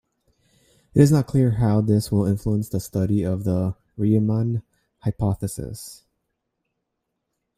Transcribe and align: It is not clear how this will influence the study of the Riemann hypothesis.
It 0.95 1.01
is 1.03 1.11
not 1.11 1.27
clear 1.27 1.51
how 1.51 1.79
this 1.81 2.11
will 2.11 2.25
influence 2.25 2.69
the 2.69 2.79
study 2.79 3.21
of 3.21 3.43
the 3.43 3.75
Riemann 3.97 4.63
hypothesis. 5.01 6.05